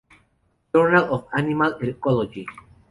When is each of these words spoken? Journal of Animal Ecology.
Journal 0.73 1.13
of 1.13 1.27
Animal 1.37 1.73
Ecology. 1.83 2.47